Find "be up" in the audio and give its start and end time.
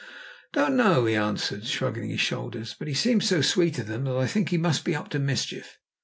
4.83-5.09